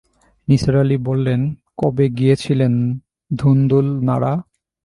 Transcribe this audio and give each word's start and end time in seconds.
নিসার 0.47 0.75
আলি 0.75 0.97
বললেন, 1.07 1.41
কবে 1.77 2.05
গিয়েছিলেন 2.09 2.73
ধুন্দুল 3.31 3.87
নাড়া? 4.03 4.33